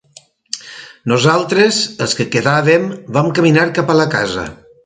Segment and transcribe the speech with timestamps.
[1.11, 4.53] Nosaltres, els que quedàvem, vam caminar cap a la casa.